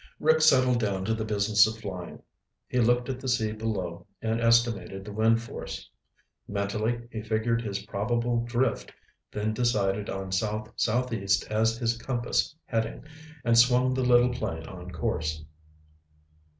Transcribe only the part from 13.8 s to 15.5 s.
the little plane on course.